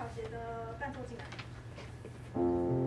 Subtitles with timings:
[0.00, 2.79] 小节的伴奏进来。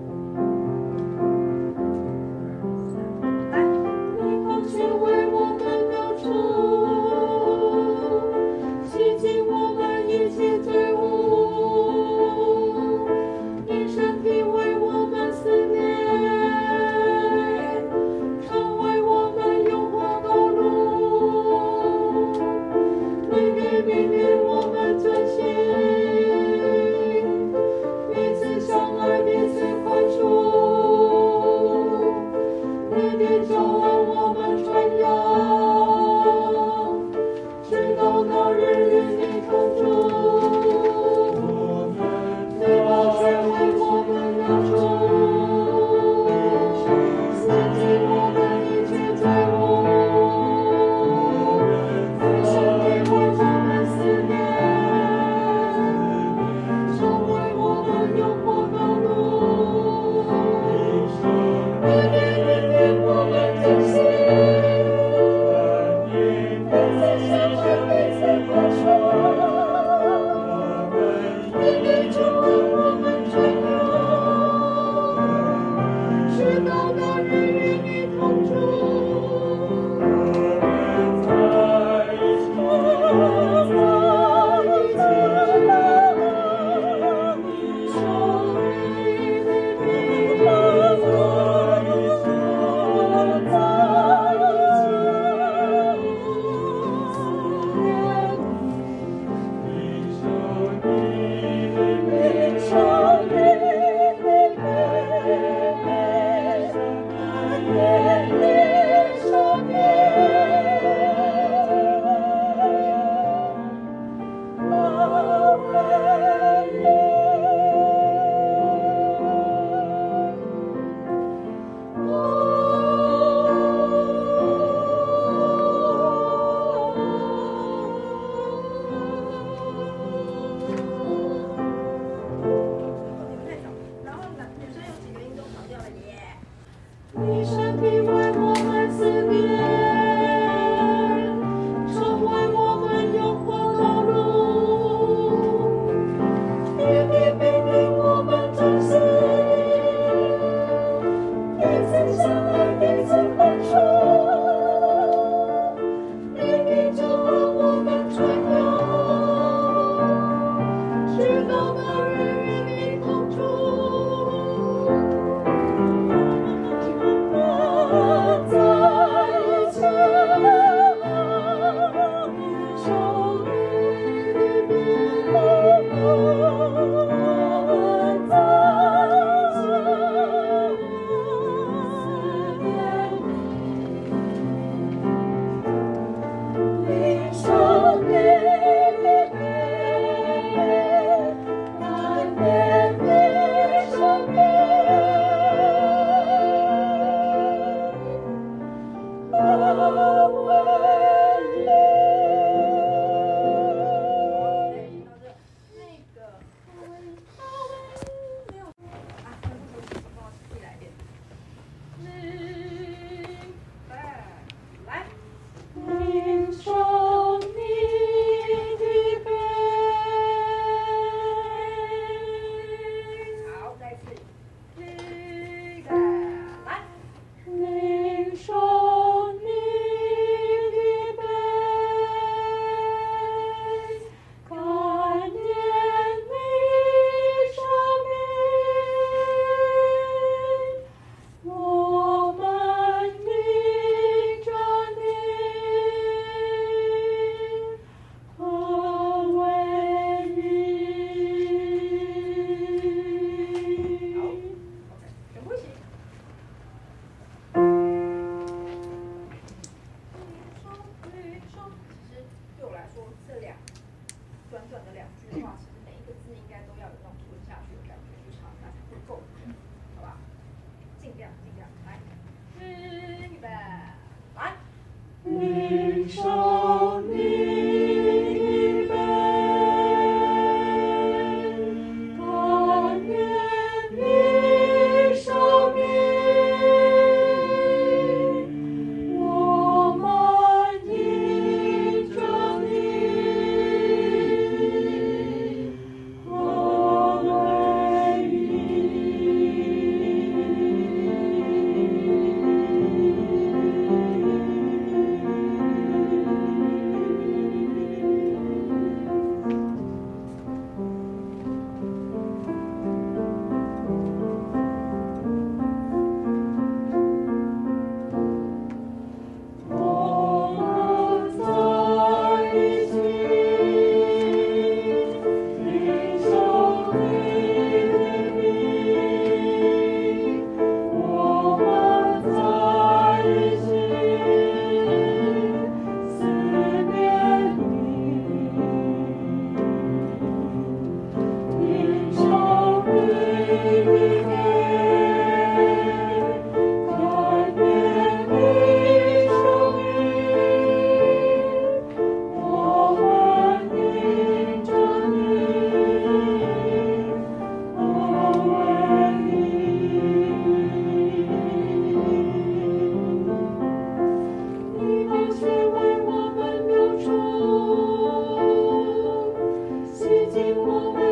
[370.33, 371.02] Sie wollen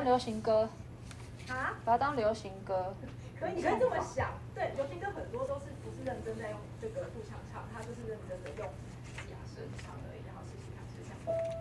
[0.00, 0.68] 流行歌。
[1.48, 1.74] 啊？
[1.84, 2.94] 把它当流行歌。
[3.38, 4.32] 可以，你可以这么想。
[4.54, 8.66] 对，流行歌很多都是不是认真在用这个腹腔唱，它就是认真的用
[9.28, 10.22] 假声唱而已。
[10.24, 11.18] 然后试试看，试试看，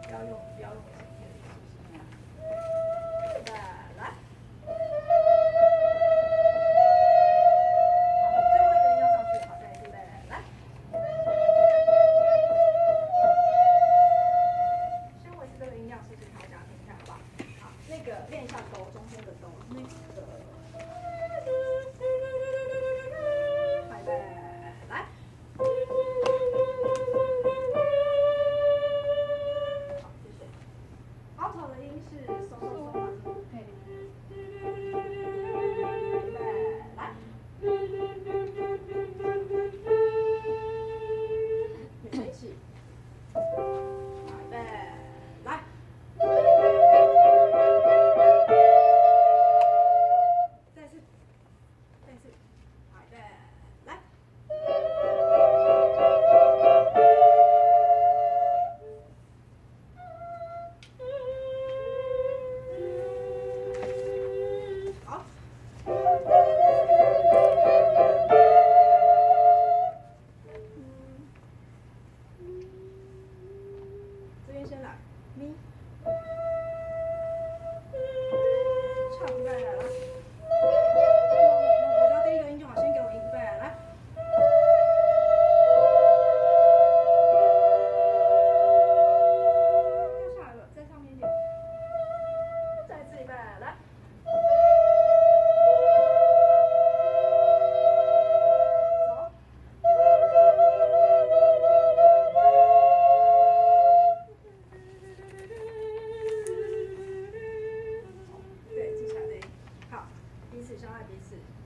[0.07, 0.77] 不要用，不要用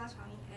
[0.00, 0.49] 拉长一点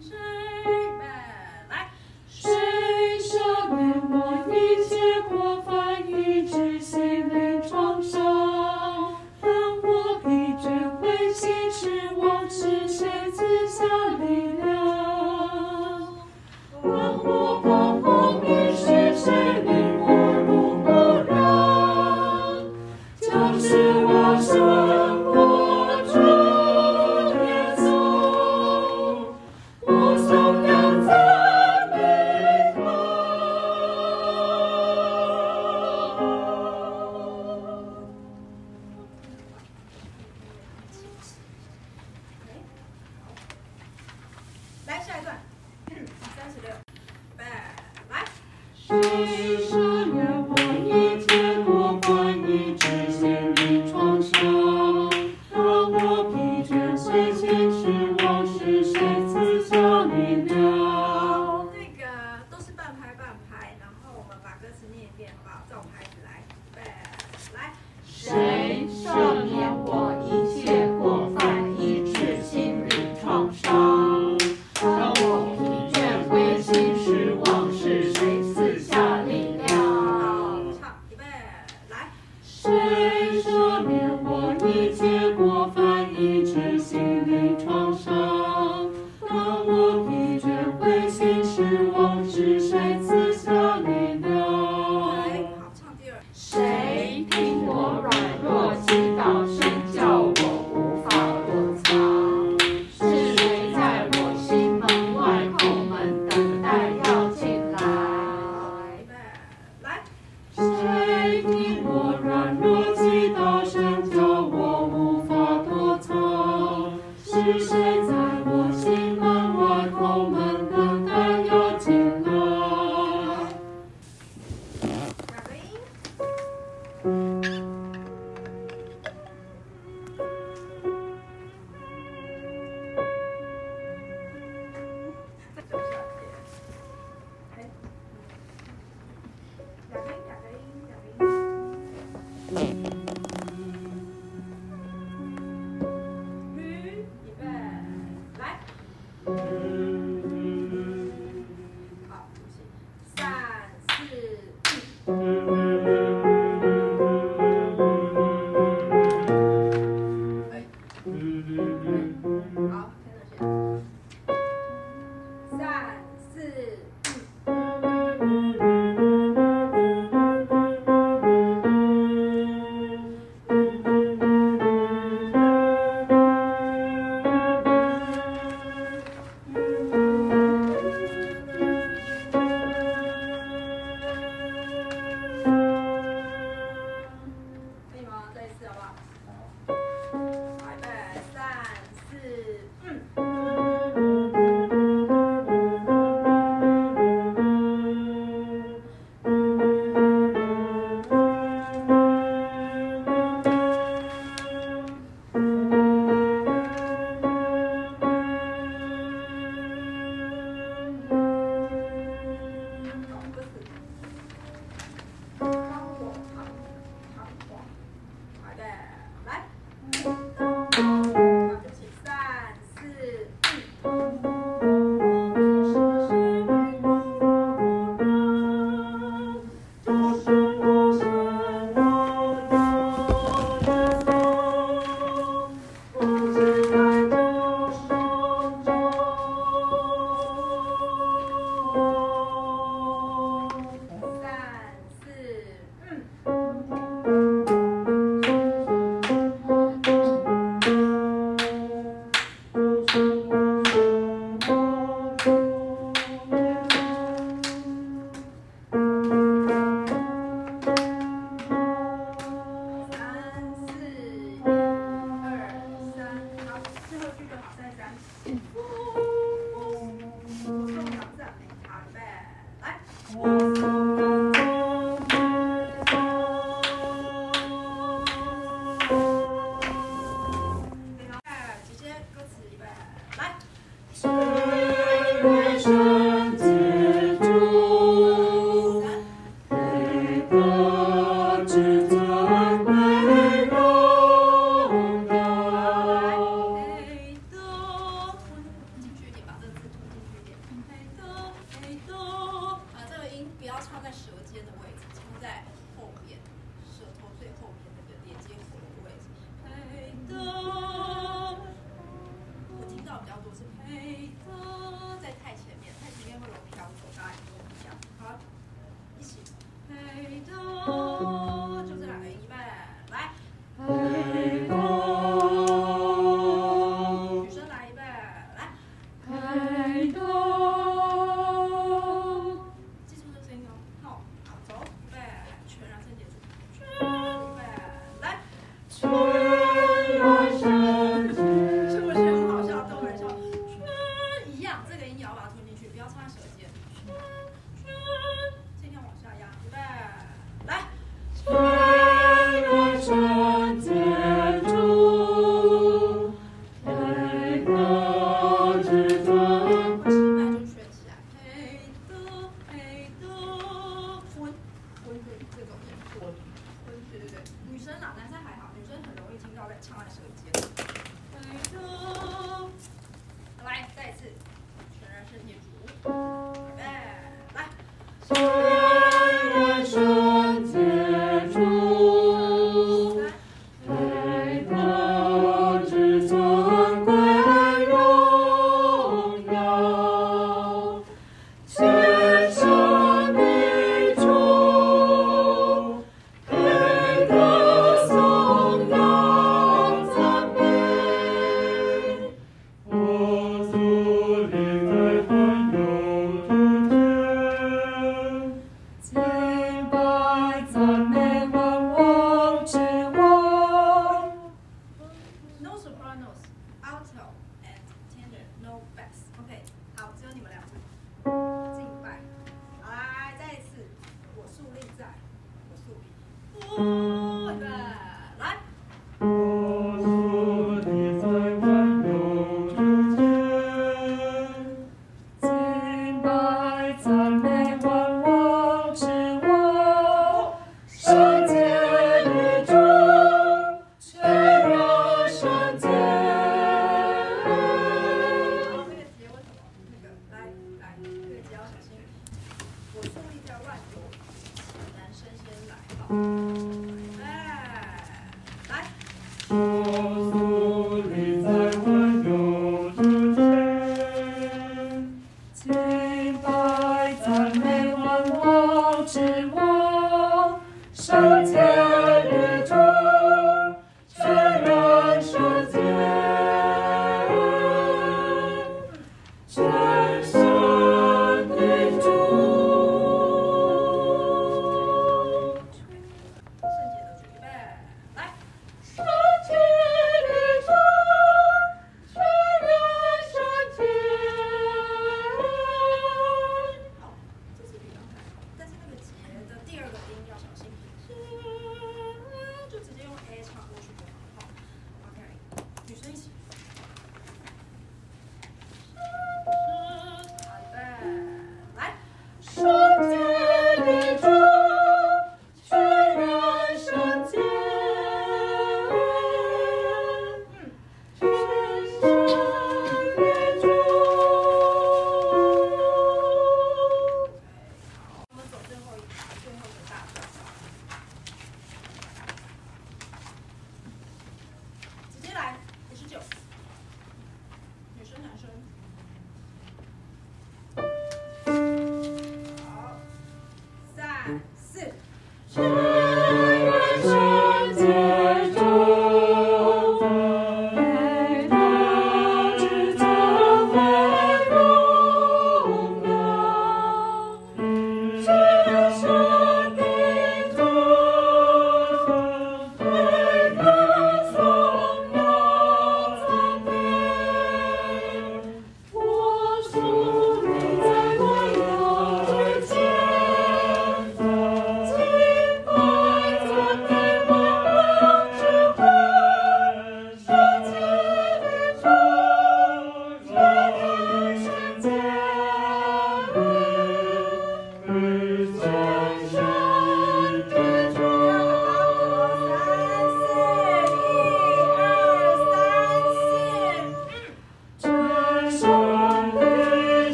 [0.00, 0.27] sunshine.